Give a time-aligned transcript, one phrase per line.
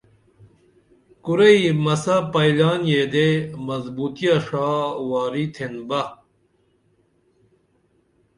[1.23, 3.27] کُرئی مسہ پئیلان یدے
[3.65, 4.69] مظبوطیہ ݜا
[5.09, 6.01] واری تھین بہ